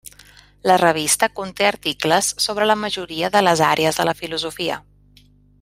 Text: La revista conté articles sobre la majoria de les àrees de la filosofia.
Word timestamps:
La 0.69 0.77
revista 0.81 1.29
conté 1.39 1.67
articles 1.73 2.31
sobre 2.47 2.69
la 2.71 2.79
majoria 2.87 3.33
de 3.39 3.47
les 3.47 3.65
àrees 3.69 4.01
de 4.03 4.11
la 4.13 4.19
filosofia. 4.23 4.83